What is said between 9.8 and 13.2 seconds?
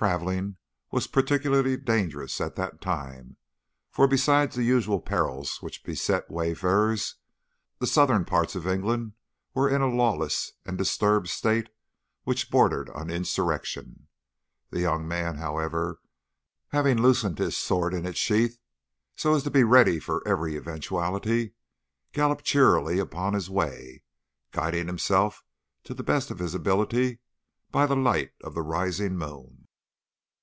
a lawless and disturbed state which bordered on